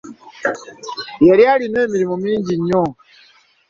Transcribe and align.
Yali 1.27 1.43
alina 1.53 1.77
emirimo 1.85 2.15
mingi 2.25 2.53
nnyo. 2.59 2.83